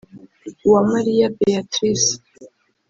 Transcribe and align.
Uwamariya 0.65 1.27
Beatrice 1.37 2.11